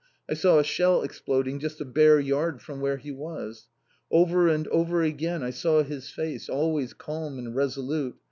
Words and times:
I 0.27 0.33
saw 0.33 0.57
a 0.57 0.63
shell 0.63 1.03
exploding 1.03 1.59
just 1.59 1.79
a 1.79 1.85
bare 1.85 2.19
yard 2.19 2.59
from 2.59 2.81
where 2.81 2.97
he 2.97 3.11
was. 3.11 3.67
Over 4.09 4.47
and 4.47 4.67
over 4.69 5.03
again 5.03 5.43
I 5.43 5.51
saw 5.51 5.83
his 5.83 6.09
face, 6.09 6.49
always 6.49 6.93
calm 6.95 7.37
and 7.37 7.55
resolute. 7.55 8.17